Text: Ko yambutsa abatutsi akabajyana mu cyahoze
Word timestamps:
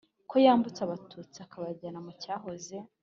Ko 0.29 0.35
yambutsa 0.45 0.81
abatutsi 0.83 1.37
akabajyana 1.45 1.99
mu 2.05 2.11
cyahoze 2.21 2.77